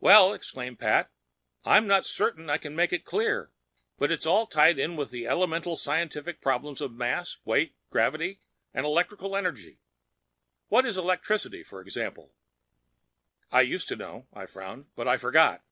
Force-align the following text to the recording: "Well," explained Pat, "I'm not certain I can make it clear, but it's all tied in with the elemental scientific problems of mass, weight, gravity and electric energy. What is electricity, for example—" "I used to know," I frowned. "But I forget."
"Well," 0.00 0.32
explained 0.32 0.78
Pat, 0.78 1.10
"I'm 1.62 1.86
not 1.86 2.06
certain 2.06 2.48
I 2.48 2.56
can 2.56 2.74
make 2.74 2.94
it 2.94 3.04
clear, 3.04 3.52
but 3.98 4.10
it's 4.10 4.24
all 4.24 4.46
tied 4.46 4.78
in 4.78 4.96
with 4.96 5.10
the 5.10 5.26
elemental 5.26 5.76
scientific 5.76 6.40
problems 6.40 6.80
of 6.80 6.94
mass, 6.94 7.36
weight, 7.44 7.76
gravity 7.90 8.40
and 8.72 8.86
electric 8.86 9.22
energy. 9.22 9.82
What 10.68 10.86
is 10.86 10.96
electricity, 10.96 11.62
for 11.62 11.82
example—" 11.82 12.32
"I 13.52 13.60
used 13.60 13.88
to 13.88 13.96
know," 13.96 14.28
I 14.32 14.46
frowned. 14.46 14.86
"But 14.94 15.08
I 15.08 15.18
forget." 15.18 15.62